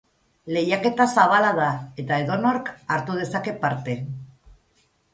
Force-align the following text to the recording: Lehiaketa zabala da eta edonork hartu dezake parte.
Lehiaketa 0.55 1.07
zabala 1.17 1.51
da 1.59 1.69
eta 2.05 2.21
edonork 2.25 2.75
hartu 2.97 3.21
dezake 3.23 3.57
parte. 3.67 3.99